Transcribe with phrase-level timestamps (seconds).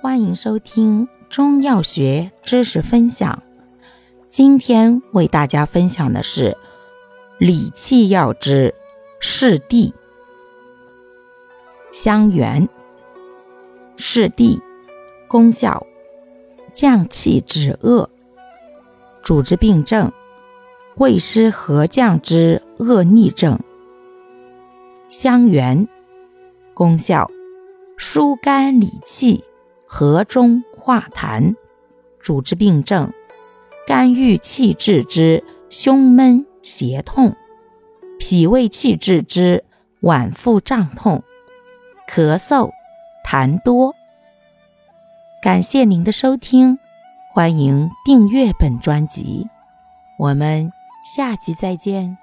[0.00, 3.42] 欢迎收听中药学知识分享。
[4.28, 6.56] 今天为大家分享的是
[7.36, 8.72] 理气药之
[9.20, 9.92] 柿地。
[11.90, 12.68] 香橼，
[13.96, 14.62] 柿地，
[15.26, 15.84] 功效
[16.72, 18.08] 降气止恶，
[19.20, 20.12] 主治病症
[20.94, 23.58] 胃湿和降之恶逆症。
[25.08, 25.88] 香橼，
[26.72, 27.28] 功效
[27.96, 29.42] 疏肝理气。
[29.88, 31.56] 和中化痰，
[32.20, 33.10] 主治病症：
[33.86, 37.34] 肝郁气滞之胸闷胁痛，
[38.18, 39.64] 脾胃气滞之
[40.02, 41.22] 脘腹胀痛，
[42.06, 42.70] 咳嗽
[43.26, 43.94] 痰多。
[45.42, 46.78] 感谢您的收听，
[47.32, 49.48] 欢迎订阅本专辑，
[50.18, 50.70] 我们
[51.02, 52.18] 下集再见。